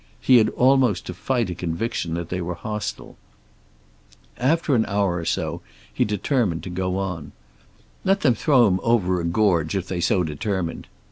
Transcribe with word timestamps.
He 0.19 0.37
had 0.37 0.49
almost 0.57 1.05
to 1.05 1.13
fight 1.13 1.51
a 1.51 1.53
conviction 1.53 2.15
that 2.15 2.29
they 2.29 2.41
were 2.41 2.55
hostile. 2.55 3.17
After 4.39 4.73
an 4.73 4.83
hour 4.87 5.17
or 5.17 5.25
so 5.25 5.61
he 5.93 6.05
determined 6.05 6.63
to 6.63 6.71
go 6.71 6.97
on. 6.97 7.33
Let 8.03 8.21
them 8.21 8.33
throw 8.33 8.65
him 8.67 8.79
over 8.81 9.21
a 9.21 9.25
gorge 9.25 9.75
if 9.75 9.87
they 9.87 10.01
so 10.01 10.23
determined. 10.23 10.87